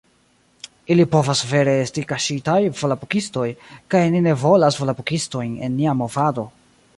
[0.93, 3.45] Ili povas vere esti kaŝitaj volapukistoj
[3.95, 6.49] kaj ni ne volas volapukistojn en nia movado